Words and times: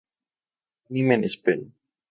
Anime 0.89 1.13
en 1.13 1.23
espera". 1.31 1.63